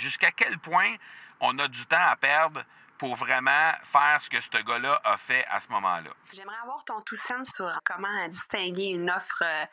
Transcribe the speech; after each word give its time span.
jusqu'à 0.00 0.32
quel 0.32 0.58
point 0.58 0.96
on 1.40 1.58
a 1.58 1.68
du 1.68 1.86
temps 1.86 2.06
à 2.08 2.16
perdre 2.16 2.64
pour 2.98 3.16
vraiment 3.16 3.72
faire 3.92 4.20
ce 4.22 4.28
que 4.28 4.40
ce 4.40 4.62
gars-là 4.62 5.00
a 5.04 5.16
fait 5.18 5.46
à 5.46 5.60
ce 5.60 5.68
moment-là? 5.68 6.10
J'aimerais 6.32 6.58
avoir 6.62 6.84
ton 6.84 7.00
tout 7.02 7.16
sens 7.16 7.48
sur 7.54 7.70
comment 7.84 8.28
distinguer 8.28 8.86
une 8.88 9.10
offre 9.10 9.42
euh, 9.42 9.64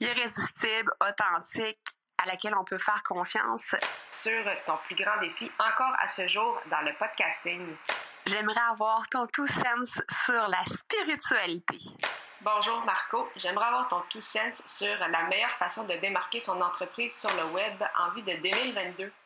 irrésistible, 0.00 0.92
authentique, 1.00 1.78
à 2.18 2.26
laquelle 2.26 2.54
on 2.54 2.64
peut 2.64 2.78
faire 2.78 3.02
confiance. 3.02 3.74
Sur 4.10 4.44
ton 4.66 4.78
plus 4.86 4.96
grand 4.96 5.20
défi 5.20 5.50
encore 5.58 5.94
à 5.98 6.08
ce 6.08 6.26
jour 6.28 6.60
dans 6.70 6.80
le 6.80 6.94
podcasting. 6.94 7.76
J'aimerais 8.26 8.60
avoir 8.70 9.06
ton 9.10 9.26
tout 9.26 9.46
sens 9.46 10.00
sur 10.24 10.48
la 10.48 10.64
spiritualité. 10.64 11.80
Bonjour 12.40 12.82
Marco, 12.84 13.28
j'aimerais 13.36 13.66
avoir 13.66 13.88
ton 13.88 14.02
tout 14.10 14.20
sens 14.20 14.62
sur 14.66 14.98
la 15.08 15.22
meilleure 15.24 15.56
façon 15.58 15.84
de 15.84 15.94
démarquer 15.94 16.40
son 16.40 16.60
entreprise 16.60 17.14
sur 17.14 17.30
le 17.36 17.52
web 17.52 17.82
en 17.98 18.10
vue 18.10 18.22
de 18.22 18.36
2022. 18.36 19.12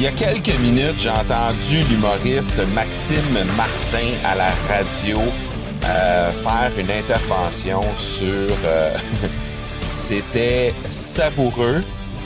Il 0.00 0.04
y 0.04 0.06
a 0.06 0.12
quelques 0.12 0.58
minutes, 0.60 0.98
j'ai 0.98 1.10
entendu 1.10 1.82
l'humoriste 1.90 2.56
Maxime 2.72 3.44
Martin 3.54 4.08
à 4.24 4.34
la 4.34 4.48
radio 4.66 5.18
euh, 5.84 6.32
faire 6.32 6.72
une 6.78 6.90
intervention 6.90 7.82
sur... 7.98 8.56
Euh, 8.64 8.96
c'était 9.90 10.72
savoureux. 10.88 11.82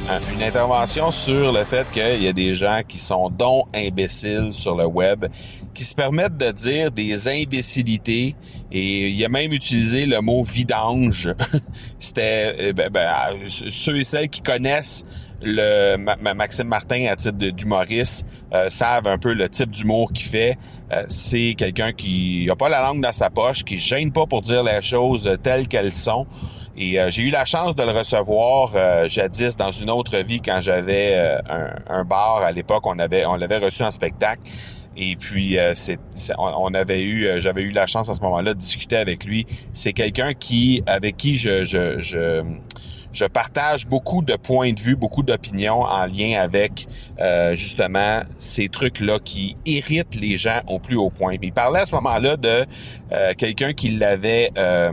Hein, 0.08 0.20
une 0.32 0.44
intervention 0.44 1.10
sur 1.10 1.50
le 1.50 1.64
fait 1.64 1.90
qu'il 1.90 2.22
y 2.22 2.28
a 2.28 2.32
des 2.32 2.54
gens 2.54 2.82
qui 2.86 2.98
sont 2.98 3.28
dont 3.28 3.64
imbéciles 3.74 4.52
sur 4.52 4.76
le 4.76 4.86
web, 4.86 5.26
qui 5.72 5.82
se 5.82 5.96
permettent 5.96 6.36
de 6.36 6.52
dire 6.52 6.92
des 6.92 7.26
imbécilités 7.26 8.36
et 8.70 9.08
il 9.08 9.24
a 9.24 9.28
même 9.28 9.52
utilisé 9.52 10.06
le 10.06 10.20
mot 10.20 10.44
vidange. 10.44 11.34
C'était 11.98 12.54
euh, 12.60 12.72
ben, 12.72 12.88
ben, 12.88 13.48
ceux 13.48 13.96
et 13.96 14.04
celles 14.04 14.28
qui 14.28 14.42
connaissent 14.42 15.04
le 15.44 15.96
Maxime 16.34 16.68
Martin 16.68 17.06
à 17.06 17.16
titre 17.16 17.36
d'humoriste 17.36 18.24
euh, 18.52 18.70
savent 18.70 19.06
un 19.06 19.18
peu 19.18 19.32
le 19.32 19.48
type 19.48 19.70
d'humour 19.70 20.12
qu'il 20.12 20.26
fait. 20.26 20.58
Euh, 20.92 21.04
c'est 21.08 21.54
quelqu'un 21.56 21.92
qui 21.92 22.48
a 22.50 22.56
pas 22.56 22.68
la 22.68 22.82
langue 22.82 23.00
dans 23.00 23.12
sa 23.12 23.30
poche, 23.30 23.64
qui 23.64 23.78
gêne 23.78 24.12
pas 24.12 24.26
pour 24.26 24.42
dire 24.42 24.62
les 24.62 24.82
choses 24.82 25.30
telles 25.42 25.68
qu'elles 25.68 25.92
sont. 25.92 26.26
Et 26.76 26.98
euh, 26.98 27.10
j'ai 27.10 27.22
eu 27.22 27.30
la 27.30 27.44
chance 27.44 27.76
de 27.76 27.82
le 27.82 27.92
recevoir 27.92 29.08
jadis 29.08 29.56
dans 29.56 29.70
une 29.70 29.90
autre 29.90 30.16
vie 30.18 30.40
quand 30.40 30.60
j'avais 30.60 31.38
un, 31.88 32.04
bar 32.04 32.38
à 32.38 32.50
l'époque. 32.50 32.86
On 32.86 32.98
avait 32.98 33.24
l'avait 33.38 33.58
reçu 33.58 33.82
en 33.82 33.90
spectacle. 33.90 34.42
Et 34.96 35.16
puis 35.16 35.56
c'est, 35.74 35.98
on, 36.38 36.72
avait 36.72 37.02
eu, 37.02 37.28
j'avais 37.40 37.62
eu 37.62 37.72
la 37.72 37.86
chance 37.86 38.08
à 38.08 38.14
ce 38.14 38.20
moment-là 38.22 38.54
de 38.54 38.58
discuter 38.58 38.96
avec 38.96 39.24
lui. 39.24 39.46
C'est 39.72 39.92
quelqu'un 39.92 40.34
qui, 40.34 40.82
avec 40.86 41.16
qui 41.16 41.36
je 41.36 42.44
je 43.14 43.24
partage 43.24 43.86
beaucoup 43.86 44.22
de 44.22 44.34
points 44.34 44.72
de 44.72 44.80
vue, 44.80 44.96
beaucoup 44.96 45.22
d'opinions 45.22 45.82
en 45.82 46.04
lien 46.06 46.40
avec 46.40 46.88
euh, 47.20 47.54
justement 47.54 48.22
ces 48.38 48.68
trucs-là 48.68 49.20
qui 49.24 49.56
irritent 49.64 50.16
les 50.16 50.36
gens 50.36 50.60
au 50.66 50.80
plus 50.80 50.96
haut 50.96 51.10
point. 51.10 51.36
il 51.40 51.52
parlait 51.52 51.80
à 51.80 51.86
ce 51.86 51.94
moment-là 51.94 52.36
de 52.36 52.66
euh, 53.12 53.32
quelqu'un 53.38 53.72
qui 53.72 53.90
l'avait 53.90 54.50
euh, 54.58 54.92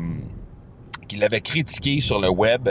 qui 1.07 1.17
l'avait 1.17 1.41
critiqué 1.41 1.99
sur 1.99 2.21
le 2.21 2.29
web 2.29 2.69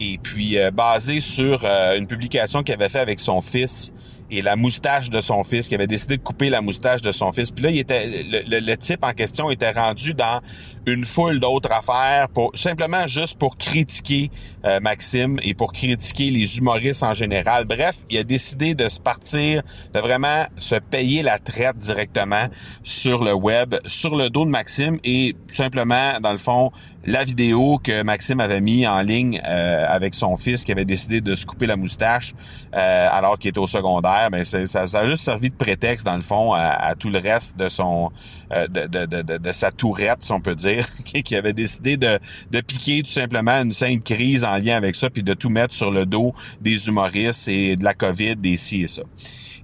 et 0.00 0.18
puis 0.18 0.56
basé 0.72 1.20
sur 1.20 1.64
une 1.64 2.06
publication 2.06 2.62
qu'il 2.62 2.74
avait 2.74 2.88
fait 2.88 3.00
avec 3.00 3.20
son 3.20 3.40
fils 3.40 3.92
et 4.30 4.42
la 4.42 4.56
moustache 4.56 5.10
de 5.10 5.20
son 5.20 5.42
fils, 5.42 5.68
qui 5.68 5.74
avait 5.74 5.86
décidé 5.86 6.16
de 6.16 6.22
couper 6.22 6.50
la 6.50 6.60
moustache 6.60 7.02
de 7.02 7.12
son 7.12 7.32
fils. 7.32 7.50
Puis 7.50 7.64
là, 7.64 7.70
il 7.70 7.78
était, 7.78 8.06
le, 8.06 8.76
type 8.76 9.04
en 9.04 9.12
question 9.12 9.50
était 9.50 9.70
rendu 9.70 10.14
dans 10.14 10.40
une 10.86 11.04
foule 11.04 11.40
d'autres 11.40 11.72
affaires 11.72 12.28
pour 12.28 12.50
simplement 12.56 13.06
juste 13.06 13.38
pour 13.38 13.56
critiquer 13.58 14.30
euh, 14.64 14.80
Maxime 14.80 15.38
et 15.42 15.54
pour 15.54 15.72
critiquer 15.72 16.30
les 16.30 16.58
humoristes 16.58 17.02
en 17.02 17.12
général. 17.12 17.64
Bref, 17.64 17.96
il 18.08 18.18
a 18.18 18.24
décidé 18.24 18.74
de 18.74 18.88
se 18.88 19.00
partir, 19.00 19.62
de 19.92 19.98
vraiment 19.98 20.46
se 20.56 20.76
payer 20.76 21.22
la 21.22 21.38
traite 21.38 21.76
directement 21.76 22.46
sur 22.82 23.24
le 23.24 23.34
web, 23.34 23.74
sur 23.86 24.16
le 24.16 24.30
dos 24.30 24.44
de 24.44 24.50
Maxime 24.50 24.98
et 25.04 25.36
simplement, 25.52 26.18
dans 26.20 26.32
le 26.32 26.38
fond, 26.38 26.72
la 27.04 27.24
vidéo 27.24 27.78
que 27.82 28.02
Maxime 28.02 28.40
avait 28.40 28.60
mis 28.60 28.86
en 28.86 29.00
ligne 29.00 29.40
euh, 29.44 29.86
avec 29.88 30.14
son 30.14 30.36
fils 30.36 30.64
qui 30.64 30.72
avait 30.72 30.84
décidé 30.84 31.20
de 31.20 31.34
se 31.34 31.46
couper 31.46 31.66
la 31.66 31.76
moustache 31.76 32.34
euh, 32.74 33.08
alors 33.10 33.38
qu'il 33.38 33.48
était 33.48 33.58
au 33.58 33.66
secondaire, 33.66 34.28
mais 34.30 34.44
ça, 34.44 34.66
ça, 34.66 34.98
a 34.98 35.06
juste 35.06 35.24
servi 35.24 35.50
de 35.50 35.54
prétexte 35.54 36.04
dans 36.04 36.16
le 36.16 36.22
fond 36.22 36.52
à, 36.52 36.94
tout 36.98 37.10
le 37.10 37.18
reste 37.18 37.56
de 37.56 37.68
son 37.68 38.10
de, 38.50 38.86
de, 38.86 39.06
de, 39.06 39.38
de, 39.38 39.52
sa 39.52 39.70
tourette, 39.70 40.22
si 40.22 40.32
on 40.32 40.40
peut 40.40 40.56
dire, 40.56 40.86
qui 41.04 41.36
avait 41.36 41.52
décidé 41.52 41.96
de, 41.96 42.18
de 42.50 42.60
piquer 42.60 43.02
tout 43.02 43.10
simplement 43.10 43.62
une 43.62 43.72
sainte 43.72 44.02
crise 44.02 44.44
en 44.44 44.56
lien 44.56 44.76
avec 44.76 44.96
ça, 44.96 45.08
puis 45.08 45.22
de 45.22 45.34
tout 45.34 45.50
mettre 45.50 45.74
sur 45.74 45.90
le 45.90 46.04
dos 46.06 46.34
des 46.60 46.88
humoristes 46.88 47.48
et 47.48 47.76
de 47.76 47.84
la 47.84 47.94
COVID, 47.94 48.36
des 48.36 48.56
ci 48.56 48.82
et 48.82 48.86
ça. 48.88 49.02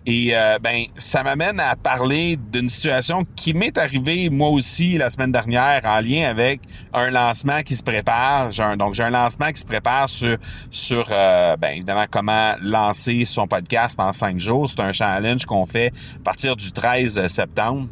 Et 0.08 0.36
euh, 0.36 0.58
ben, 0.60 0.84
ça 0.96 1.24
m'amène 1.24 1.58
à 1.58 1.74
parler 1.74 2.36
d'une 2.36 2.68
situation 2.68 3.24
qui 3.34 3.54
m'est 3.54 3.76
arrivée 3.76 4.30
moi 4.30 4.50
aussi 4.50 4.96
la 4.98 5.10
semaine 5.10 5.32
dernière 5.32 5.80
en 5.84 5.98
lien 5.98 6.28
avec 6.28 6.60
un 6.92 7.10
lancement 7.10 7.62
qui 7.62 7.74
se 7.74 7.82
prépare. 7.82 8.50
donc 8.76 8.94
j'ai 8.94 9.02
un 9.02 9.10
lancement 9.10 9.50
qui 9.50 9.60
se 9.60 9.66
prépare 9.66 10.08
sur 10.08 10.36
sur 10.70 11.08
euh, 11.10 11.56
ben, 11.56 11.70
évidemment 11.70 12.06
comment 12.08 12.54
lancer 12.62 13.24
son 13.24 13.48
podcast 13.48 13.98
en 13.98 14.12
cinq 14.12 14.38
jours. 14.38 14.70
C'est 14.70 14.80
un 14.80 14.92
challenge 14.92 15.44
qu'on 15.44 15.66
fait 15.66 15.92
à 16.20 16.22
partir 16.22 16.54
du 16.54 16.70
13 16.70 17.26
septembre. 17.26 17.88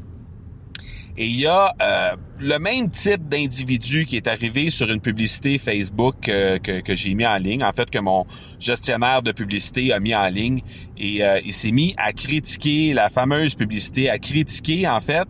Et 1.16 1.26
il 1.26 1.40
y 1.40 1.46
a 1.46 1.72
euh, 1.80 2.16
le 2.40 2.58
même 2.58 2.90
type 2.90 3.28
d'individu 3.28 4.04
qui 4.04 4.16
est 4.16 4.26
arrivé 4.26 4.70
sur 4.70 4.90
une 4.90 5.00
publicité 5.00 5.58
Facebook 5.58 6.28
euh, 6.28 6.58
que, 6.58 6.80
que 6.80 6.94
j'ai 6.94 7.14
mis 7.14 7.24
en 7.24 7.36
ligne, 7.36 7.62
en 7.62 7.72
fait 7.72 7.88
que 7.88 8.00
mon 8.00 8.26
gestionnaire 8.58 9.22
de 9.22 9.30
publicité 9.30 9.92
a 9.92 10.00
mis 10.00 10.14
en 10.14 10.26
ligne, 10.26 10.60
et 10.98 11.22
euh, 11.22 11.40
il 11.44 11.52
s'est 11.52 11.70
mis 11.70 11.94
à 11.98 12.12
critiquer 12.12 12.92
la 12.94 13.08
fameuse 13.10 13.54
publicité, 13.54 14.10
à 14.10 14.18
critiquer 14.18 14.88
en 14.88 14.98
fait 14.98 15.28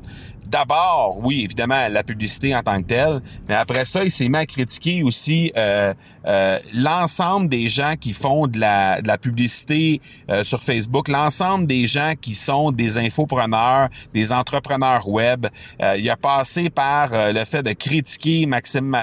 d'abord, 0.49 1.19
oui, 1.23 1.43
évidemment, 1.43 1.89
la 1.89 2.03
publicité 2.03 2.55
en 2.55 2.63
tant 2.63 2.81
que 2.81 2.87
telle, 2.87 3.21
mais 3.49 3.55
après 3.55 3.85
ça, 3.85 4.05
il 4.05 4.11
s'est 4.11 4.29
mis 4.29 4.39
à 4.39 4.47
critiquer 4.47 5.03
aussi 5.03 5.53
euh, 5.57 5.95
euh, 6.27 6.59
l'ensemble 6.73 7.49
des 7.49 7.69
gens 7.69 7.95
qui 7.99 8.13
font 8.13 8.47
de 8.47 8.59
la, 8.59 9.03
de 9.03 9.09
la 9.09 9.19
publicité 9.19 10.01
euh, 10.31 10.45
sur 10.45 10.63
Facebook, 10.63 11.09
l'ensemble 11.09 11.67
des 11.67 11.87
gens 11.87 12.13
qui 12.21 12.35
sont 12.35 12.71
des 12.71 12.99
infopreneurs, 12.99 13.89
des 14.13 14.33
entrepreneurs 14.33 15.09
web. 15.09 15.47
il 15.81 16.09
a 16.09 16.17
passé 16.17 16.71
par 16.71 17.11
le 17.13 17.45
fait 17.45 17.63
de 17.63 17.73
critiquer 17.73 18.47
Maxime 18.47 18.97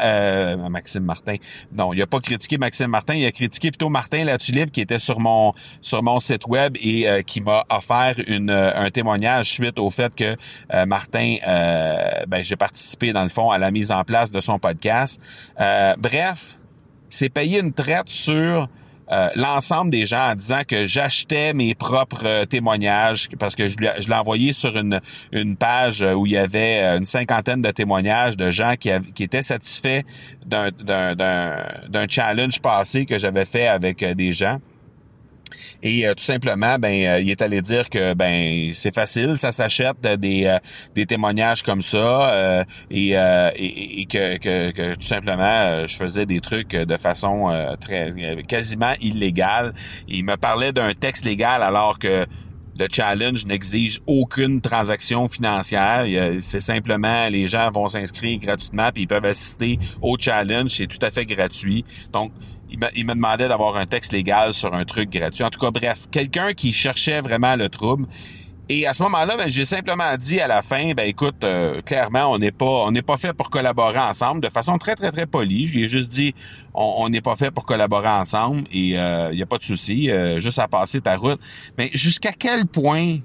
Maxime 0.69 1.03
Martin. 1.03 1.35
Non, 1.71 1.93
il 1.93 2.01
a 2.01 2.07
pas 2.07 2.19
critiqué 2.19 2.57
Maxime 2.57 2.87
Martin, 2.87 3.15
il 3.15 3.25
a 3.25 3.31
critiqué 3.31 3.71
plutôt 3.71 3.89
Martin 3.89 4.23
Latulippe 4.25 4.71
qui 4.71 4.81
était 4.81 4.99
sur 4.99 5.19
mon 5.19 5.53
sur 5.81 6.01
mon 6.03 6.19
site 6.19 6.47
web 6.47 6.75
et 6.79 7.23
qui 7.25 7.41
m'a 7.41 7.65
offert 7.69 8.15
une, 8.27 8.49
un 8.49 8.89
témoignage 8.89 9.51
suite 9.51 9.79
au 9.79 9.89
fait 9.89 10.13
que 10.15 10.35
Martin 10.85 11.37
euh, 11.47 12.25
ben, 12.27 12.43
j'ai 12.43 12.55
participé 12.55 13.13
dans 13.13 13.23
le 13.23 13.29
fond 13.29 13.51
à 13.51 13.57
la 13.57 13.71
mise 13.71 13.91
en 13.91 14.03
place 14.03 14.31
de 14.31 14.41
son 14.41 14.59
podcast. 14.59 15.21
Euh, 15.59 15.95
bref, 15.97 16.57
c'est 17.11 17.29
payer 17.29 17.59
une 17.59 17.73
traite 17.73 18.09
sur 18.09 18.67
euh, 19.11 19.29
l'ensemble 19.35 19.91
des 19.91 20.05
gens 20.05 20.31
en 20.31 20.35
disant 20.35 20.61
que 20.65 20.85
j'achetais 20.85 21.53
mes 21.53 21.75
propres 21.75 22.45
témoignages 22.45 23.27
parce 23.37 23.55
que 23.55 23.67
je, 23.67 23.75
l'ai 23.77 24.15
envoyé 24.15 24.53
sur 24.53 24.75
une, 24.77 25.01
une 25.33 25.57
page 25.57 26.01
où 26.01 26.25
il 26.25 26.31
y 26.31 26.37
avait 26.37 26.81
une 26.97 27.05
cinquantaine 27.05 27.61
de 27.61 27.71
témoignages 27.71 28.37
de 28.37 28.51
gens 28.51 28.73
qui, 28.79 28.89
qui 29.13 29.23
étaient 29.23 29.43
satisfaits 29.43 30.03
d'un 30.45 32.07
challenge 32.09 32.61
passé 32.61 33.05
que 33.05 33.19
j'avais 33.19 33.45
fait 33.45 33.67
avec 33.67 34.03
des 34.03 34.31
gens. 34.31 34.59
Et 35.83 36.07
euh, 36.07 36.13
tout 36.13 36.23
simplement, 36.23 36.77
ben, 36.77 37.05
euh, 37.05 37.21
il 37.21 37.29
est 37.29 37.41
allé 37.41 37.61
dire 37.61 37.89
que 37.89 38.13
ben 38.13 38.71
c'est 38.73 38.93
facile, 38.93 39.35
ça 39.35 39.51
s'achète 39.51 39.99
des, 40.01 40.45
euh, 40.45 40.59
des 40.93 41.05
témoignages 41.05 41.63
comme 41.63 41.81
ça 41.81 42.65
et, 42.89 43.11
et, 43.11 44.05
que, 44.05 44.37
que, 44.37 44.71
que, 44.71 44.95
tout 44.95 45.01
simplement 45.01 45.85
je 45.87 45.95
faisais 45.95 46.25
des 46.25 46.39
trucs 46.39 46.71
de 46.71 46.97
façon 46.97 47.51
très 47.79 48.13
quasiment 48.47 48.93
illégale. 49.01 49.73
Il 50.07 50.25
me 50.25 50.37
parlait 50.37 50.71
d'un 50.71 50.93
texte 50.93 51.25
légal 51.25 51.63
alors 51.63 51.97
que 51.97 52.25
le 52.79 52.87
challenge 52.91 53.45
n'exige 53.45 54.01
aucune 54.07 54.61
transaction 54.61 55.27
financière. 55.27 56.05
C'est 56.41 56.61
simplement 56.61 57.27
les 57.29 57.47
gens 57.47 57.69
vont 57.71 57.87
s'inscrire 57.87 58.39
gratuitement 58.39 58.91
puis 58.93 59.03
ils 59.03 59.07
peuvent 59.07 59.25
assister 59.25 59.79
au 60.01 60.17
challenge. 60.19 60.69
C'est 60.69 60.87
tout 60.87 61.03
à 61.03 61.09
fait 61.09 61.25
gratuit. 61.25 61.83
Donc 62.13 62.31
il 62.71 63.05
me, 63.05 63.13
demandait 63.13 63.47
d'avoir 63.47 63.75
un 63.75 63.85
texte 63.85 64.13
légal 64.13 64.53
sur 64.53 64.73
un 64.73 64.85
truc 64.85 65.09
gratuit. 65.09 65.43
En 65.43 65.49
tout 65.49 65.59
cas, 65.59 65.71
bref, 65.71 66.07
quelqu'un 66.11 66.53
qui 66.53 66.71
cherchait 66.73 67.21
vraiment 67.21 67.55
le 67.55 67.69
trouble. 67.69 68.07
Et 68.69 68.87
à 68.87 68.93
ce 68.93 69.03
moment-là, 69.03 69.35
ben, 69.35 69.49
j'ai 69.49 69.65
simplement 69.65 70.15
dit 70.17 70.39
à 70.39 70.47
la 70.47 70.61
fin, 70.61 70.93
ben 70.93 71.05
écoute, 71.05 71.43
euh, 71.43 71.81
clairement, 71.81 72.31
on 72.31 72.37
n'est 72.37 72.53
pas, 72.53 72.85
on 72.85 72.91
n'est 72.91 73.01
pas 73.01 73.17
fait 73.17 73.33
pour 73.33 73.49
collaborer 73.49 73.99
ensemble, 73.99 74.39
de 74.39 74.47
façon 74.47 74.77
très 74.77 74.95
très 74.95 75.11
très 75.11 75.25
polie. 75.25 75.67
J'ai 75.67 75.89
juste 75.89 76.09
dit, 76.09 76.33
on 76.73 77.09
n'est 77.09 77.19
pas 77.19 77.35
fait 77.35 77.51
pour 77.51 77.65
collaborer 77.65 78.07
ensemble 78.07 78.63
et 78.71 78.91
il 78.91 78.97
euh, 78.97 79.33
n'y 79.33 79.41
a 79.41 79.45
pas 79.45 79.57
de 79.57 79.63
souci, 79.63 80.09
euh, 80.09 80.39
juste 80.39 80.59
à 80.59 80.69
passer 80.69 81.01
ta 81.01 81.17
route. 81.17 81.39
Mais 81.77 81.89
jusqu'à 81.93 82.31
quel 82.31 82.65
point 82.65 83.17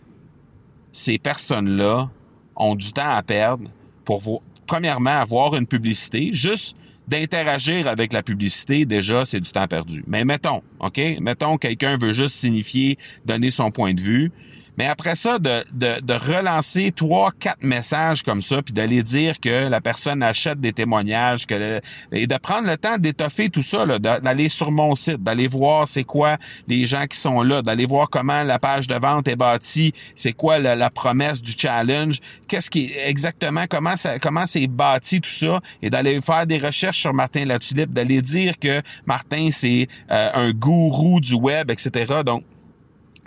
ces 0.90 1.18
personnes-là 1.18 2.08
ont 2.56 2.74
du 2.74 2.92
temps 2.92 3.10
à 3.10 3.22
perdre 3.22 3.70
pour 4.04 4.42
premièrement 4.66 5.20
avoir 5.20 5.54
une 5.54 5.66
publicité, 5.66 6.30
juste 6.32 6.76
d'interagir 7.08 7.86
avec 7.86 8.12
la 8.12 8.22
publicité, 8.22 8.84
déjà, 8.84 9.24
c'est 9.24 9.40
du 9.40 9.50
temps 9.50 9.66
perdu. 9.66 10.02
Mais 10.06 10.24
mettons, 10.24 10.62
OK? 10.80 11.00
Mettons, 11.20 11.56
quelqu'un 11.56 11.96
veut 11.96 12.12
juste 12.12 12.36
signifier, 12.36 12.98
donner 13.24 13.50
son 13.50 13.70
point 13.70 13.94
de 13.94 14.00
vue. 14.00 14.32
Mais 14.78 14.86
après 14.86 15.16
ça, 15.16 15.38
de, 15.38 15.64
de, 15.72 16.00
de, 16.00 16.12
relancer 16.12 16.92
trois, 16.92 17.32
quatre 17.32 17.62
messages 17.62 18.22
comme 18.22 18.42
ça, 18.42 18.60
puis 18.62 18.74
d'aller 18.74 19.02
dire 19.02 19.40
que 19.40 19.68
la 19.68 19.80
personne 19.80 20.22
achète 20.22 20.60
des 20.60 20.72
témoignages, 20.72 21.46
que 21.46 21.80
et 22.12 22.26
de 22.26 22.36
prendre 22.36 22.68
le 22.68 22.76
temps 22.76 22.98
d'étoffer 22.98 23.48
tout 23.48 23.62
ça, 23.62 23.86
d'aller 23.98 24.48
sur 24.48 24.70
mon 24.70 24.94
site, 24.94 25.22
d'aller 25.22 25.48
voir 25.48 25.88
c'est 25.88 26.04
quoi 26.04 26.36
les 26.68 26.84
gens 26.84 27.06
qui 27.06 27.18
sont 27.18 27.42
là, 27.42 27.62
d'aller 27.62 27.86
voir 27.86 28.10
comment 28.10 28.42
la 28.42 28.58
page 28.58 28.86
de 28.86 28.94
vente 28.94 29.28
est 29.28 29.36
bâtie, 29.36 29.94
c'est 30.14 30.32
quoi 30.32 30.58
la, 30.58 30.76
la, 30.76 30.90
promesse 30.90 31.40
du 31.40 31.52
challenge, 31.56 32.20
qu'est-ce 32.48 32.70
qui 32.70 32.92
exactement 33.04 33.64
comment 33.68 33.96
ça 33.96 34.18
comment 34.18 34.46
c'est 34.46 34.66
bâti 34.66 35.20
tout 35.20 35.30
ça, 35.30 35.60
et 35.82 35.88
d'aller 35.88 36.20
faire 36.20 36.46
des 36.46 36.58
recherches 36.58 37.00
sur 37.00 37.14
Martin 37.14 37.46
Latulippe, 37.46 37.92
d'aller 37.92 38.20
dire 38.20 38.58
que 38.58 38.82
Martin 39.06 39.48
c'est 39.52 39.88
euh, 40.10 40.30
un 40.34 40.52
gourou 40.52 41.20
du 41.20 41.34
web, 41.34 41.70
etc. 41.70 42.22
Donc 42.24 42.44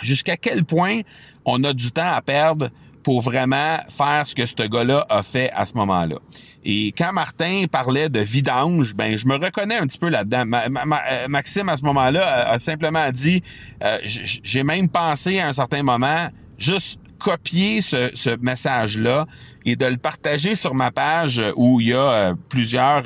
jusqu'à 0.01 0.37
quel 0.37 0.63
point 0.63 1.01
on 1.49 1.63
a 1.63 1.73
du 1.73 1.91
temps 1.91 2.11
à 2.11 2.21
perdre 2.21 2.69
pour 3.03 3.21
vraiment 3.21 3.77
faire 3.89 4.23
ce 4.25 4.35
que 4.35 4.45
ce 4.45 4.67
gars-là 4.67 5.05
a 5.09 5.23
fait 5.23 5.51
à 5.53 5.65
ce 5.65 5.75
moment-là. 5.75 6.17
Et 6.63 6.93
quand 6.97 7.13
Martin 7.13 7.65
parlait 7.71 8.09
de 8.09 8.19
vidange, 8.19 8.93
ben 8.93 9.17
je 9.17 9.25
me 9.27 9.35
reconnais 9.35 9.77
un 9.77 9.87
petit 9.87 9.97
peu 9.97 10.09
là-dedans. 10.09 10.43
Euh, 10.51 11.27
Maxime 11.29 11.69
à 11.69 11.77
ce 11.77 11.83
moment-là 11.83 12.49
a, 12.49 12.59
simplement 12.59 13.09
dit, 13.11 13.41
euh, 13.83 13.97
j'ai 14.03 14.63
même 14.63 14.89
pensé 14.89 15.39
à 15.39 15.47
un 15.47 15.53
certain 15.53 15.83
moment 15.83 16.27
juste 16.57 16.99
copier 17.17 17.81
ce, 17.81 18.37
message-là 18.37 19.25
et 19.65 19.75
de 19.75 19.85
le 19.85 19.97
partager 19.97 20.55
sur 20.55 20.73
ma 20.73 20.91
page 20.91 21.41
où 21.55 21.81
il 21.81 21.87
y 21.87 21.93
a 21.93 22.11
euh, 22.11 22.33
plusieurs 22.49 23.03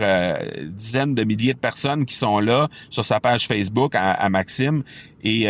dizaines 0.72 1.16
de 1.16 1.24
milliers 1.24 1.54
de 1.54 1.60
personnes 1.60 2.06
qui 2.06 2.16
sont 2.16 2.40
là 2.40 2.70
sur 2.90 3.06
sa 3.06 3.20
page 3.20 3.48
Facebook 3.48 3.94
à 3.96 4.30
Maxime 4.30 4.84
et 5.24 5.48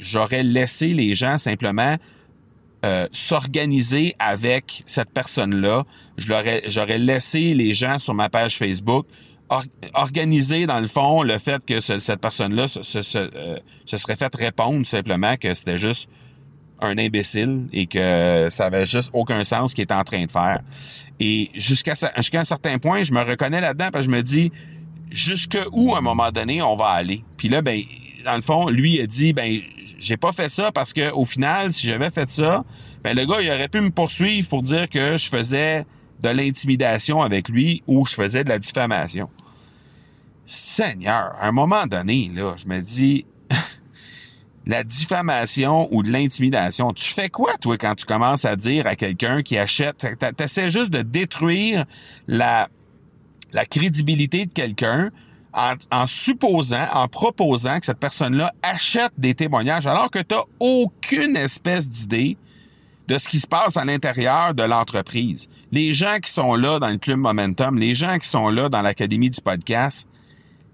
j'aurais 0.00 0.42
laissé 0.42 0.88
les 0.88 1.14
gens 1.14 1.38
simplement 1.38 1.96
euh, 2.84 3.08
s'organiser 3.12 4.14
avec 4.18 4.82
cette 4.86 5.10
personne-là. 5.10 5.84
J'aurais 6.18 6.98
laissé 6.98 7.54
les 7.54 7.74
gens 7.74 7.98
sur 7.98 8.14
ma 8.14 8.28
page 8.28 8.58
Facebook 8.58 9.06
organiser 9.94 10.66
dans 10.66 10.80
le 10.80 10.88
fond 10.88 11.22
le 11.22 11.38
fait 11.38 11.64
que 11.64 11.80
cette 11.80 12.20
personne-là 12.20 12.68
se, 12.68 12.82
se, 12.82 13.18
euh, 13.18 13.58
se, 13.84 13.96
serait 13.96 14.16
fait 14.16 14.34
répondre 14.34 14.86
simplement 14.86 15.36
que 15.36 15.54
c'était 15.54 15.78
juste 15.78 16.08
un 16.80 16.98
imbécile 16.98 17.68
et 17.72 17.86
que 17.86 18.48
ça 18.50 18.66
avait 18.66 18.86
juste 18.86 19.10
aucun 19.12 19.44
sens 19.44 19.70
ce 19.70 19.74
qu'il 19.74 19.84
était 19.84 19.94
en 19.94 20.04
train 20.04 20.24
de 20.24 20.30
faire. 20.30 20.60
Et 21.20 21.50
jusqu'à 21.54 21.94
jusqu'à 22.16 22.40
un 22.40 22.44
certain 22.44 22.78
point, 22.78 23.02
je 23.02 23.12
me 23.12 23.22
reconnais 23.22 23.60
là-dedans 23.60 23.88
parce 23.92 24.06
que 24.06 24.12
je 24.12 24.16
me 24.16 24.22
dis 24.22 24.52
jusque 25.10 25.58
où 25.72 25.94
à 25.94 25.98
un 25.98 26.02
moment 26.02 26.30
donné 26.32 26.60
on 26.60 26.76
va 26.76 26.88
aller? 26.88 27.24
Puis 27.36 27.48
là, 27.48 27.62
ben 27.62 27.80
dans 28.26 28.36
le 28.36 28.42
fond, 28.42 28.68
lui 28.68 29.00
a 29.00 29.06
dit, 29.06 29.32
ben, 29.32 29.60
j'ai 29.98 30.16
pas 30.16 30.32
fait 30.32 30.50
ça 30.50 30.72
parce 30.72 30.92
que 30.92 31.10
au 31.12 31.24
final, 31.24 31.72
si 31.72 31.86
j'avais 31.86 32.10
fait 32.10 32.30
ça, 32.30 32.64
ben, 33.02 33.16
le 33.16 33.24
gars, 33.24 33.40
il 33.40 33.48
aurait 33.48 33.68
pu 33.68 33.80
me 33.80 33.90
poursuivre 33.90 34.48
pour 34.48 34.62
dire 34.62 34.88
que 34.88 35.16
je 35.16 35.28
faisais 35.28 35.86
de 36.20 36.28
l'intimidation 36.28 37.22
avec 37.22 37.48
lui 37.48 37.82
ou 37.86 38.04
je 38.04 38.14
faisais 38.14 38.42
de 38.42 38.48
la 38.48 38.58
diffamation. 38.58 39.30
Seigneur, 40.44 41.34
à 41.40 41.48
un 41.48 41.52
moment 41.52 41.86
donné, 41.86 42.30
là, 42.34 42.54
je 42.56 42.66
me 42.66 42.80
dis, 42.80 43.26
la 44.66 44.82
diffamation 44.82 45.88
ou 45.92 46.02
de 46.02 46.10
l'intimidation, 46.10 46.92
tu 46.92 47.04
fais 47.04 47.28
quoi, 47.28 47.56
toi, 47.58 47.76
quand 47.78 47.94
tu 47.94 48.06
commences 48.06 48.44
à 48.44 48.56
dire 48.56 48.86
à 48.86 48.96
quelqu'un 48.96 49.42
qui 49.42 49.56
achète, 49.56 50.06
t'essaies 50.36 50.70
juste 50.70 50.90
de 50.90 51.02
détruire 51.02 51.84
la, 52.26 52.68
la 53.52 53.66
crédibilité 53.66 54.46
de 54.46 54.52
quelqu'un 54.52 55.10
en, 55.56 56.06
supposant, 56.06 56.86
en 56.92 57.08
proposant 57.08 57.78
que 57.78 57.86
cette 57.86 57.98
personne-là 57.98 58.52
achète 58.62 59.12
des 59.16 59.34
témoignages 59.34 59.86
alors 59.86 60.10
que 60.10 60.18
tu 60.18 60.34
n'as 60.34 60.42
aucune 60.60 61.36
espèce 61.36 61.88
d'idée 61.88 62.36
de 63.08 63.18
ce 63.18 63.28
qui 63.28 63.38
se 63.38 63.46
passe 63.46 63.76
à 63.76 63.84
l'intérieur 63.84 64.52
de 64.52 64.64
l'entreprise. 64.64 65.48
Les 65.72 65.94
gens 65.94 66.18
qui 66.22 66.30
sont 66.30 66.54
là 66.56 66.78
dans 66.78 66.88
le 66.88 66.98
Club 66.98 67.18
Momentum, 67.18 67.78
les 67.78 67.94
gens 67.94 68.18
qui 68.18 68.28
sont 68.28 68.48
là 68.48 68.68
dans 68.68 68.82
l'Académie 68.82 69.30
du 69.30 69.40
podcast, 69.40 70.06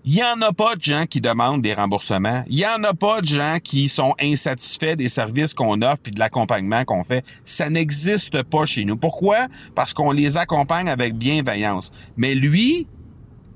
il 0.04 0.14
n'y 0.14 0.24
en 0.24 0.40
a 0.40 0.52
pas 0.52 0.74
de 0.74 0.82
gens 0.82 1.04
qui 1.08 1.20
demandent 1.20 1.62
des 1.62 1.74
remboursements. 1.74 2.42
Il 2.48 2.56
n'y 2.56 2.66
en 2.66 2.82
a 2.82 2.92
pas 2.92 3.20
de 3.20 3.26
gens 3.26 3.58
qui 3.62 3.88
sont 3.88 4.14
insatisfaits 4.20 4.96
des 4.96 5.06
services 5.06 5.54
qu'on 5.54 5.80
offre 5.82 5.98
puis 6.02 6.12
de 6.12 6.18
l'accompagnement 6.18 6.84
qu'on 6.84 7.04
fait. 7.04 7.24
Ça 7.44 7.70
n'existe 7.70 8.42
pas 8.42 8.66
chez 8.66 8.84
nous. 8.84 8.96
Pourquoi? 8.96 9.46
Parce 9.76 9.94
qu'on 9.94 10.10
les 10.10 10.36
accompagne 10.36 10.88
avec 10.88 11.14
bienveillance. 11.14 11.92
Mais 12.16 12.34
lui, 12.34 12.88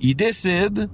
il 0.00 0.14
décide 0.14 0.88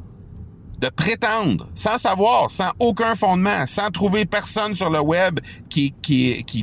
de 0.83 0.89
prétendre, 0.89 1.69
sans 1.77 1.97
savoir, 1.97 2.51
sans 2.51 2.73
aucun 2.81 3.15
fondement, 3.15 3.67
sans 3.69 3.93
trouver 3.93 4.27
personne 4.27 4.75
sur 4.75 4.91
le 4.91 5.01
web 5.01 5.39
qui, 5.71 5.95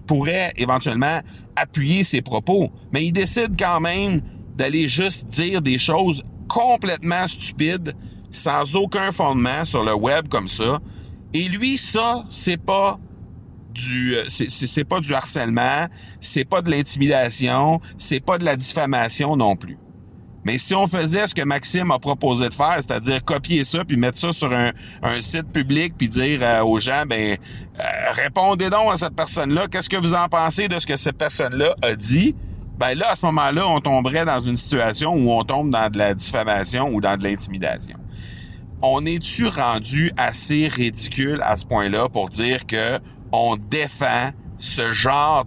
pourrait 0.05 0.53
éventuellement 0.57 1.21
appuyer 1.55 2.03
ses 2.03 2.21
propos. 2.21 2.69
Mais 2.91 3.05
il 3.05 3.13
décide 3.13 3.55
quand 3.57 3.79
même 3.79 4.21
d'aller 4.57 4.89
juste 4.89 5.27
dire 5.27 5.61
des 5.61 5.79
choses 5.79 6.21
complètement 6.49 7.29
stupides, 7.29 7.95
sans 8.29 8.75
aucun 8.75 9.13
fondement 9.13 9.63
sur 9.63 9.83
le 9.83 9.93
web 9.93 10.27
comme 10.27 10.49
ça. 10.49 10.79
Et 11.33 11.43
lui, 11.47 11.77
ça, 11.77 12.25
c'est 12.27 12.61
pas 12.61 12.99
du 13.73 14.15
euh, 14.15 14.25
c'est 14.27 14.83
pas 14.83 14.99
du 14.99 15.13
harcèlement, 15.13 15.87
c'est 16.19 16.43
pas 16.43 16.61
de 16.61 16.69
l'intimidation, 16.69 17.79
c'est 17.97 18.19
pas 18.19 18.37
de 18.37 18.43
la 18.43 18.57
diffamation 18.57 19.37
non 19.37 19.55
plus. 19.55 19.77
Mais 20.49 20.57
si 20.57 20.73
on 20.73 20.87
faisait 20.87 21.27
ce 21.27 21.35
que 21.35 21.43
Maxime 21.43 21.91
a 21.91 21.99
proposé 21.99 22.49
de 22.49 22.55
faire, 22.55 22.73
c'est-à-dire 22.73 23.23
copier 23.23 23.63
ça 23.63 23.85
puis 23.85 23.97
mettre 23.97 24.17
ça 24.17 24.33
sur 24.33 24.51
un, 24.51 24.71
site 25.21 25.51
public 25.51 25.93
puis 25.95 26.09
dire 26.09 26.39
euh, 26.41 26.63
aux 26.63 26.79
gens, 26.79 27.03
ben 27.07 27.37
euh, 27.79 27.83
répondez 28.13 28.71
donc 28.71 28.91
à 28.91 28.97
cette 28.97 29.15
personne-là, 29.15 29.67
qu'est-ce 29.67 29.89
que 29.89 29.97
vous 29.97 30.15
en 30.15 30.27
pensez 30.27 30.67
de 30.67 30.79
ce 30.79 30.87
que 30.87 30.97
cette 30.97 31.19
personne-là 31.19 31.75
a 31.83 31.95
dit? 31.95 32.33
Ben 32.79 32.95
là, 32.95 33.11
à 33.11 33.15
ce 33.15 33.27
moment-là, 33.27 33.67
on 33.67 33.79
tomberait 33.79 34.25
dans 34.25 34.39
une 34.39 34.55
situation 34.55 35.13
où 35.13 35.31
on 35.31 35.43
tombe 35.43 35.69
dans 35.69 35.87
de 35.87 35.99
la 35.99 36.15
diffamation 36.15 36.89
ou 36.91 36.99
dans 36.99 37.15
de 37.15 37.23
l'intimidation. 37.23 37.97
On 38.81 39.05
est-tu 39.05 39.45
rendu 39.45 40.11
assez 40.17 40.67
ridicule 40.67 41.43
à 41.43 41.57
ce 41.57 41.67
point-là 41.67 42.09
pour 42.09 42.29
dire 42.29 42.65
que 42.65 42.97
on 43.31 43.55
défend 43.55 44.31
ce 44.57 44.93
genre 44.93 45.45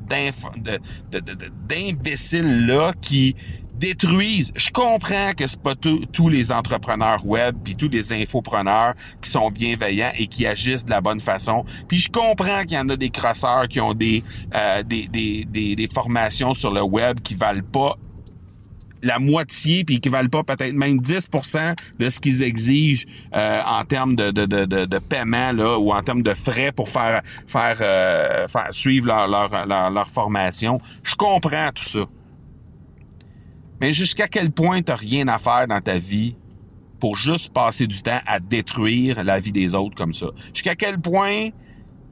d'imbécile-là 1.68 2.92
qui 3.00 3.35
détruisent. 3.83 4.53
Je 4.55 4.71
comprends 4.71 5.33
que 5.37 5.45
c'est 5.49 5.61
pas 5.61 5.75
tous 5.75 6.29
les 6.29 6.53
entrepreneurs 6.53 7.27
web 7.27 7.57
puis 7.65 7.75
tous 7.75 7.89
les 7.89 8.12
infopreneurs 8.12 8.95
qui 9.21 9.29
sont 9.29 9.51
bienveillants 9.51 10.12
et 10.17 10.29
qui 10.29 10.47
agissent 10.47 10.85
de 10.85 10.91
la 10.91 11.01
bonne 11.01 11.19
façon. 11.19 11.65
Puis 11.89 11.99
je 11.99 12.09
comprends 12.09 12.62
qu'il 12.62 12.77
y 12.77 12.79
en 12.79 12.89
a 12.91 12.97
des 12.97 13.11
crosseurs 13.11 13.67
qui 13.67 13.81
ont 13.81 13.93
des, 13.93 14.23
euh, 14.55 14.85
des, 14.85 15.09
des, 15.09 15.75
des, 15.75 15.89
formations 15.89 16.55
sur 16.55 16.73
le 16.73 16.83
web 16.83 17.21
qui 17.21 17.35
valent 17.35 17.65
pas 17.73 17.97
la 19.03 19.19
moitié 19.19 19.83
puis 19.83 20.01
qui 20.01 20.09
valent 20.09 20.29
pas 20.29 20.45
peut-être 20.45 20.75
même 20.75 20.99
10% 20.99 21.77
de 21.99 22.09
ce 22.09 22.21
qu'ils 22.21 22.41
exigent 22.43 23.05
euh, 23.35 23.61
en 23.67 23.83
termes 23.83 24.15
de, 24.15 24.31
de, 24.31 24.47
de, 24.47 24.65
de, 24.65 24.99
paiement 25.01 25.51
là 25.51 25.77
ou 25.77 25.93
en 25.93 26.03
termes 26.03 26.23
de 26.23 26.35
frais 26.35 26.71
pour 26.71 26.89
faire 26.89 27.23
faire, 27.49 27.79
euh, 27.81 28.47
faire 28.47 28.69
suivre 28.71 29.09
leur, 29.09 29.27
leur, 29.27 29.67
leur, 29.67 29.91
leur 29.91 30.09
formation. 30.09 30.81
Je 31.03 31.17
comprends 31.17 31.71
tout 31.75 31.85
ça. 31.85 32.07
Mais 33.83 33.93
jusqu'à 33.93 34.29
quel 34.29 34.53
point 34.53 34.81
tu 34.81 34.93
rien 34.93 35.27
à 35.27 35.39
faire 35.39 35.67
dans 35.67 35.81
ta 35.81 35.99
vie 35.99 36.37
pour 37.01 37.17
juste 37.17 37.53
passer 37.53 37.89
du 37.89 38.01
temps 38.01 38.21
à 38.27 38.39
détruire 38.39 39.25
la 39.25 39.41
vie 39.41 39.51
des 39.51 39.75
autres 39.75 39.97
comme 39.97 40.15
ça? 40.15 40.27
Jusqu'à 40.55 40.77
quel 40.77 41.01
point 41.01 41.49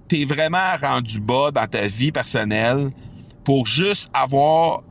tu 0.08 0.20
es 0.20 0.24
vraiment 0.24 0.72
rendu 0.82 1.20
bas 1.20 1.52
dans 1.52 1.68
ta 1.68 1.86
vie 1.86 2.10
personnelle 2.10 2.90
pour 3.44 3.68
juste 3.68 4.10
avoir 4.12 4.82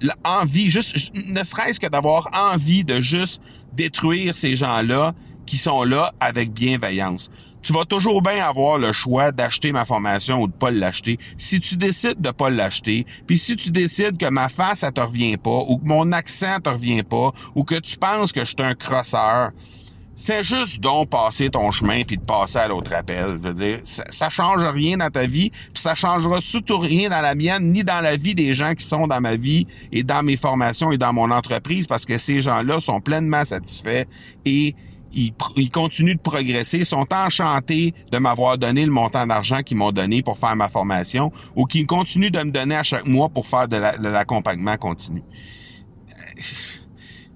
l'envie, 0.00 0.70
juste, 0.70 1.14
ne 1.14 1.44
serait-ce 1.44 1.78
que 1.78 1.86
d'avoir 1.86 2.30
envie 2.32 2.82
de 2.82 3.02
juste 3.02 3.42
détruire 3.74 4.34
ces 4.34 4.56
gens-là 4.56 5.14
qui 5.44 5.58
sont 5.58 5.84
là 5.84 6.14
avec 6.18 6.50
bienveillance? 6.50 7.30
Tu 7.62 7.72
vas 7.72 7.84
toujours 7.84 8.22
bien 8.22 8.44
avoir 8.44 8.78
le 8.78 8.92
choix 8.92 9.32
d'acheter 9.32 9.72
ma 9.72 9.84
formation 9.84 10.42
ou 10.42 10.48
de 10.48 10.52
pas 10.52 10.70
l'acheter. 10.70 11.18
Si 11.36 11.60
tu 11.60 11.76
décides 11.76 12.20
de 12.20 12.30
pas 12.30 12.50
l'acheter, 12.50 13.06
puis 13.26 13.38
si 13.38 13.56
tu 13.56 13.70
décides 13.70 14.18
que 14.18 14.28
ma 14.28 14.48
face, 14.48 14.80
ça 14.80 14.90
te 14.90 15.00
revient 15.00 15.36
pas, 15.36 15.62
ou 15.68 15.78
que 15.78 15.86
mon 15.86 16.12
accent 16.12 16.60
te 16.60 16.68
revient 16.68 17.02
pas, 17.02 17.32
ou 17.54 17.64
que 17.64 17.76
tu 17.76 17.96
penses 17.96 18.32
que 18.32 18.40
je 18.40 18.46
suis 18.46 18.56
un 18.58 18.74
crosseur, 18.74 19.50
fais 20.16 20.44
juste 20.44 20.80
donc 20.80 21.10
passer 21.10 21.50
ton 21.50 21.70
chemin 21.70 22.02
puis 22.04 22.16
de 22.16 22.22
passer 22.22 22.58
à 22.58 22.68
l'autre 22.68 22.92
appel. 22.94 23.38
Je 23.42 23.48
veux 23.48 23.54
dire, 23.54 23.80
ça, 23.84 24.04
ça 24.08 24.28
change 24.28 24.62
rien 24.62 24.96
dans 24.96 25.10
ta 25.10 25.26
vie, 25.26 25.50
puis 25.50 25.82
ça 25.82 25.94
changera 25.94 26.40
surtout 26.40 26.78
rien 26.78 27.10
dans 27.10 27.20
la 27.20 27.34
mienne 27.34 27.72
ni 27.72 27.84
dans 27.84 28.00
la 28.00 28.16
vie 28.16 28.34
des 28.34 28.54
gens 28.54 28.74
qui 28.74 28.84
sont 28.84 29.06
dans 29.06 29.20
ma 29.20 29.36
vie 29.36 29.66
et 29.90 30.02
dans 30.02 30.22
mes 30.22 30.36
formations 30.36 30.92
et 30.92 30.98
dans 30.98 31.12
mon 31.12 31.30
entreprise 31.30 31.86
parce 31.86 32.04
que 32.04 32.18
ces 32.18 32.40
gens-là 32.40 32.80
sont 32.80 33.00
pleinement 33.00 33.44
satisfaits 33.44 34.04
et 34.44 34.74
ils, 35.12 35.32
ils, 35.56 35.70
continuent 35.70 36.16
de 36.16 36.20
progresser, 36.20 36.84
sont 36.84 37.06
enchantés 37.12 37.94
de 38.10 38.18
m'avoir 38.18 38.58
donné 38.58 38.84
le 38.84 38.92
montant 38.92 39.26
d'argent 39.26 39.62
qu'ils 39.62 39.76
m'ont 39.76 39.92
donné 39.92 40.22
pour 40.22 40.38
faire 40.38 40.56
ma 40.56 40.68
formation 40.68 41.32
ou 41.56 41.66
qu'ils 41.66 41.86
continuent 41.86 42.30
de 42.30 42.40
me 42.40 42.50
donner 42.50 42.76
à 42.76 42.82
chaque 42.82 43.06
mois 43.06 43.28
pour 43.28 43.46
faire 43.46 43.68
de 43.68 43.76
l'accompagnement 43.76 44.76
continu. 44.76 45.22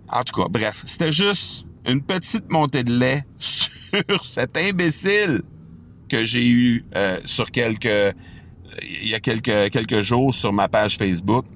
En 0.08 0.22
tout 0.22 0.40
cas, 0.40 0.48
bref, 0.48 0.82
c'était 0.86 1.12
juste 1.12 1.66
une 1.86 2.02
petite 2.02 2.50
montée 2.50 2.84
de 2.84 2.96
lait 2.96 3.24
sur 3.38 4.24
cet 4.24 4.56
imbécile 4.56 5.42
que 6.08 6.24
j'ai 6.24 6.46
eu 6.46 6.84
euh, 6.94 7.18
sur 7.24 7.50
quelques 7.50 8.14
il 8.82 9.08
y 9.08 9.14
a 9.14 9.20
quelques 9.20 9.70
quelques 9.70 10.02
jours 10.02 10.34
sur 10.34 10.52
ma 10.52 10.68
page 10.68 10.98
Facebook 10.98 11.46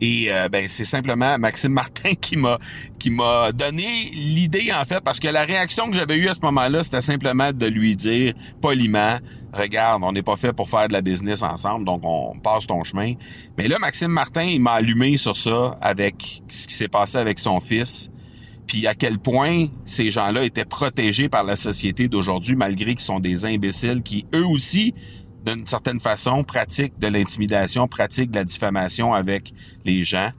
et 0.00 0.26
euh, 0.30 0.48
ben 0.48 0.66
c'est 0.68 0.84
simplement 0.84 1.38
Maxime 1.38 1.72
Martin 1.72 2.14
qui 2.20 2.36
m'a 2.36 2.58
qui 2.98 3.10
m'a 3.10 3.52
donné 3.52 4.10
l'idée 4.14 4.72
en 4.72 4.84
fait 4.84 5.00
parce 5.00 5.20
que 5.20 5.28
la 5.28 5.44
réaction 5.44 5.90
que 5.90 5.96
j'avais 5.96 6.16
eue 6.16 6.28
à 6.28 6.34
ce 6.34 6.40
moment-là, 6.42 6.82
c'était 6.82 7.00
simplement 7.00 7.52
de 7.52 7.66
lui 7.66 7.96
dire 7.96 8.34
poliment 8.60 9.18
regarde, 9.52 10.02
on 10.04 10.12
n'est 10.12 10.22
pas 10.22 10.36
fait 10.36 10.52
pour 10.52 10.68
faire 10.68 10.88
de 10.88 10.92
la 10.92 11.00
business 11.00 11.42
ensemble, 11.42 11.84
donc 11.84 12.02
on 12.04 12.38
passe 12.38 12.66
ton 12.66 12.82
chemin. 12.84 13.14
Mais 13.56 13.66
là 13.66 13.78
Maxime 13.78 14.10
Martin, 14.10 14.44
il 14.44 14.60
m'a 14.60 14.72
allumé 14.72 15.16
sur 15.16 15.36
ça 15.36 15.78
avec 15.80 16.42
ce 16.48 16.68
qui 16.68 16.74
s'est 16.74 16.88
passé 16.88 17.18
avec 17.18 17.38
son 17.38 17.60
fils. 17.60 18.10
Puis 18.66 18.86
à 18.86 18.94
quel 18.94 19.18
point 19.18 19.68
ces 19.86 20.10
gens-là 20.10 20.44
étaient 20.44 20.66
protégés 20.66 21.30
par 21.30 21.42
la 21.42 21.56
société 21.56 22.06
d'aujourd'hui 22.06 22.54
malgré 22.54 22.94
qu'ils 22.94 23.00
sont 23.00 23.18
des 23.18 23.46
imbéciles 23.46 24.02
qui 24.02 24.26
eux 24.34 24.44
aussi 24.46 24.94
d'une 25.54 25.66
certaine 25.66 26.00
façon, 26.00 26.44
pratique 26.44 26.98
de 26.98 27.06
l'intimidation, 27.06 27.88
pratique 27.88 28.30
de 28.30 28.36
la 28.36 28.44
diffamation 28.44 29.14
avec 29.14 29.52
les 29.84 30.04
gens. 30.04 30.30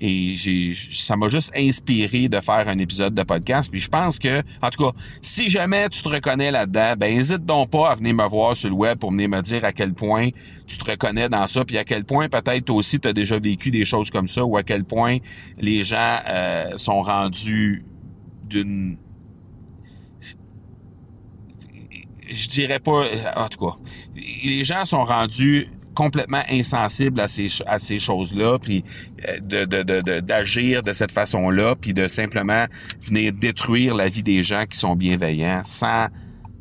Et 0.00 0.36
j'ai, 0.36 0.74
ça 0.92 1.16
m'a 1.16 1.26
juste 1.26 1.50
inspiré 1.56 2.28
de 2.28 2.40
faire 2.40 2.68
un 2.68 2.78
épisode 2.78 3.14
de 3.14 3.22
podcast. 3.24 3.68
Puis 3.68 3.80
je 3.80 3.88
pense 3.88 4.20
que, 4.20 4.42
en 4.62 4.70
tout 4.70 4.84
cas, 4.84 4.96
si 5.22 5.48
jamais 5.48 5.88
tu 5.88 6.02
te 6.02 6.08
reconnais 6.08 6.52
là-dedans, 6.52 6.94
ben 6.96 7.16
n'hésite 7.16 7.44
donc 7.44 7.70
pas 7.70 7.90
à 7.90 7.94
venir 7.96 8.14
me 8.14 8.28
voir 8.28 8.56
sur 8.56 8.68
le 8.68 8.76
web 8.76 8.98
pour 8.98 9.10
venir 9.10 9.28
me 9.28 9.40
dire 9.40 9.64
à 9.64 9.72
quel 9.72 9.94
point 9.94 10.28
tu 10.68 10.78
te 10.78 10.88
reconnais 10.88 11.28
dans 11.28 11.48
ça, 11.48 11.64
puis 11.64 11.78
à 11.78 11.84
quel 11.84 12.04
point 12.04 12.28
peut-être 12.28 12.64
toi 12.66 12.76
aussi 12.76 13.00
tu 13.00 13.08
as 13.08 13.12
déjà 13.12 13.38
vécu 13.40 13.72
des 13.72 13.84
choses 13.84 14.10
comme 14.10 14.28
ça, 14.28 14.44
ou 14.44 14.56
à 14.56 14.62
quel 14.62 14.84
point 14.84 15.16
les 15.58 15.82
gens 15.82 16.18
euh, 16.28 16.76
sont 16.76 17.02
rendus 17.02 17.84
d'une 18.44 18.98
je 22.30 22.48
dirais 22.48 22.78
pas, 22.80 23.04
en 23.36 23.48
tout 23.48 23.64
cas, 23.64 23.76
les 24.16 24.64
gens 24.64 24.84
sont 24.84 25.04
rendus 25.04 25.68
complètement 25.94 26.42
insensibles 26.48 27.20
à 27.20 27.26
ces 27.26 27.48
à 27.66 27.80
ces 27.80 27.98
choses-là, 27.98 28.58
puis 28.60 28.84
euh, 29.28 29.40
de 29.40 30.20
d'agir 30.20 30.82
de, 30.82 30.90
de, 30.90 30.92
cette 30.92 31.10
façon-là, 31.10 31.74
puis 31.74 31.92
de 31.92 32.06
simplement 32.06 32.66
venir 33.00 33.32
détruire 33.32 33.94
la 33.94 34.08
vie 34.08 34.22
des 34.22 34.44
gens 34.44 34.64
qui 34.64 34.78
sont 34.78 34.94
bienveillants 34.94 35.62
sans 35.64 36.06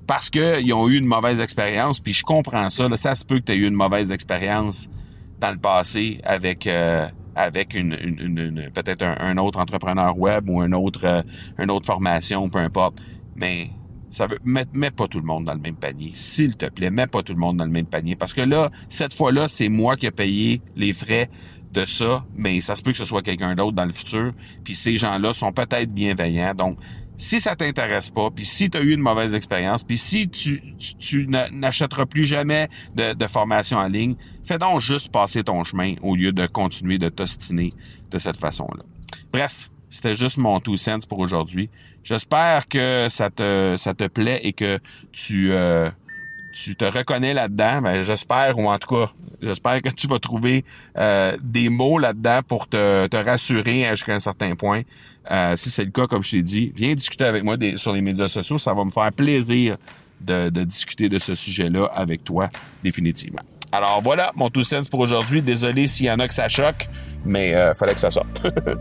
parce 0.07 0.29
qu'ils 0.29 0.73
ont 0.73 0.87
eu 0.87 0.97
une 0.97 1.05
mauvaise 1.05 1.41
expérience, 1.41 1.99
puis 1.99 2.13
je 2.13 2.23
comprends 2.23 2.69
ça. 2.69 2.87
Là, 2.87 2.97
ça 2.97 3.13
se 3.13 3.25
peut 3.25 3.39
que 3.39 3.43
tu 3.43 3.51
aies 3.51 3.57
eu 3.57 3.67
une 3.67 3.75
mauvaise 3.75 4.11
expérience 4.11 4.89
dans 5.39 5.51
le 5.51 5.57
passé 5.57 6.19
avec 6.23 6.65
euh, 6.65 7.07
avec 7.35 7.75
une, 7.75 7.93
une, 7.93 8.71
peut-être 8.73 9.03
un, 9.03 9.37
autre 9.37 9.59
entrepreneur 9.59 10.17
web 10.17 10.49
ou 10.49 10.61
un 10.61 10.71
autre 10.71 11.05
euh, 11.05 11.21
une 11.59 11.69
autre 11.69 11.85
formation, 11.85 12.49
peu 12.49 12.57
importe. 12.57 12.97
Mais 13.35 13.69
ça 14.09 14.27
veut, 14.27 14.39
mets, 14.43 14.65
mets, 14.73 14.91
pas 14.91 15.07
tout 15.07 15.19
le 15.19 15.25
monde 15.25 15.45
dans 15.45 15.53
le 15.53 15.59
même 15.59 15.75
panier. 15.75 16.11
S'il 16.13 16.55
te 16.55 16.65
plaît, 16.67 16.89
mets 16.89 17.07
pas 17.07 17.23
tout 17.23 17.33
le 17.33 17.39
monde 17.39 17.57
dans 17.57 17.65
le 17.65 17.71
même 17.71 17.85
panier. 17.85 18.15
Parce 18.15 18.33
que 18.33 18.41
là, 18.41 18.71
cette 18.89 19.13
fois-là, 19.13 19.47
c'est 19.47 19.69
moi 19.69 19.95
qui 19.95 20.05
ai 20.05 20.11
payé 20.11 20.61
les 20.75 20.93
frais 20.93 21.29
de 21.73 21.85
ça, 21.85 22.25
mais 22.35 22.61
ça 22.61 22.75
se 22.75 22.81
peut 22.81 22.91
que 22.91 22.97
ce 22.97 23.05
soit 23.05 23.21
quelqu'un 23.21 23.55
d'autre 23.55 23.73
dans 23.73 23.85
le 23.85 23.93
futur. 23.93 24.33
Puis 24.63 24.75
ces 24.75 24.95
gens-là 24.95 25.33
sont 25.33 25.51
peut-être 25.51 25.91
bienveillants. 25.93 26.55
Donc, 26.55 26.77
si 27.17 27.41
ça 27.41 27.55
t'intéresse 27.55 28.09
pas, 28.09 28.29
puis 28.29 28.45
si 28.45 28.69
tu 28.69 28.77
as 28.77 28.81
eu 28.81 28.93
une 28.93 29.01
mauvaise 29.01 29.33
expérience, 29.33 29.83
puis 29.83 29.97
si 29.97 30.29
tu, 30.29 30.61
n'achèteras 31.27 32.05
plus 32.05 32.25
jamais 32.25 32.69
de, 32.95 33.13
de, 33.13 33.27
formation 33.27 33.77
en 33.77 33.87
ligne, 33.87 34.15
fais 34.43 34.59
donc 34.59 34.81
juste 34.81 35.11
passer 35.11 35.43
ton 35.43 35.63
chemin 35.63 35.95
au 36.03 36.15
lieu 36.15 36.31
de 36.31 36.45
continuer 36.45 36.99
de 36.99 37.09
t'ostiner 37.09 37.73
de 38.11 38.19
cette 38.19 38.37
façon-là. 38.37 38.83
Bref, 39.31 39.71
c'était 39.97 40.15
juste 40.15 40.37
mon 40.37 40.59
two 40.59 40.77
cents 40.77 40.99
pour 41.09 41.17
aujourd'hui. 41.17 41.69
J'espère 42.03 42.67
que 42.67 43.07
ça 43.09 43.31
te 43.31 43.75
ça 43.77 43.95
te 43.95 44.07
plaît 44.07 44.39
et 44.43 44.53
que 44.53 44.77
tu 45.11 45.51
euh, 45.51 45.89
tu 46.53 46.75
te 46.75 46.85
reconnais 46.85 47.33
là-dedans. 47.33 47.81
Ben, 47.81 48.03
j'espère, 48.03 48.59
ou 48.59 48.69
en 48.69 48.77
tout 48.77 48.93
cas, 48.95 49.11
j'espère 49.41 49.81
que 49.81 49.89
tu 49.89 50.07
vas 50.07 50.19
trouver 50.19 50.63
euh, 50.97 51.35
des 51.41 51.69
mots 51.69 51.97
là-dedans 51.97 52.41
pour 52.47 52.67
te, 52.67 53.07
te 53.07 53.17
rassurer 53.17 53.87
jusqu'à 53.89 54.13
un 54.13 54.19
certain 54.19 54.55
point. 54.55 54.83
Euh, 55.31 55.55
si 55.57 55.71
c'est 55.71 55.85
le 55.85 55.91
cas, 55.91 56.05
comme 56.05 56.23
je 56.23 56.31
t'ai 56.31 56.43
dit, 56.43 56.71
viens 56.75 56.93
discuter 56.93 57.25
avec 57.25 57.43
moi 57.43 57.55
sur 57.75 57.91
les 57.91 58.01
médias 58.01 58.27
sociaux. 58.27 58.59
Ça 58.59 58.75
va 58.75 58.85
me 58.85 58.91
faire 58.91 59.09
plaisir 59.11 59.77
de, 60.21 60.49
discuter 60.63 61.09
de 61.09 61.17
ce 61.17 61.33
sujet-là 61.33 61.85
avec 61.93 62.23
toi, 62.23 62.49
définitivement. 62.83 63.41
Alors 63.71 64.01
voilà, 64.03 64.31
mon 64.35 64.49
tout 64.49 64.63
sens 64.63 64.89
pour 64.89 64.99
aujourd'hui. 64.99 65.41
Désolé 65.41 65.87
s'il 65.87 66.05
y 66.05 66.11
en 66.11 66.19
a 66.19 66.27
que 66.27 66.33
ça 66.33 66.47
choque, 66.47 66.87
mais 67.25 67.55
euh, 67.55 67.73
fallait 67.73 67.93
que 67.93 67.99
ça 67.99 68.11
sorte. 68.11 68.27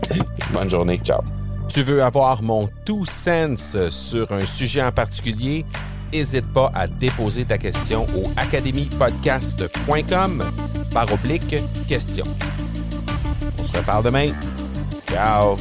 Bonne 0.53 0.69
journée, 0.69 0.99
ciao. 1.03 1.21
Tu 1.67 1.83
veux 1.83 2.01
avoir 2.01 2.41
mon 2.41 2.69
tout 2.85 3.05
sens 3.05 3.75
sur 3.89 4.31
un 4.31 4.45
sujet 4.45 4.81
en 4.81 4.91
particulier? 4.91 5.65
N'hésite 6.13 6.51
pas 6.53 6.71
à 6.73 6.87
déposer 6.87 7.43
ta 7.45 7.57
question 7.57 8.05
au 8.15 8.23
academypodcast.com 8.37 10.45
par 10.93 11.11
oblique 11.11 11.57
question. 11.87 12.23
On 13.59 13.63
se 13.63 13.75
reparle 13.75 14.05
demain. 14.05 14.31
Ciao! 15.09 15.57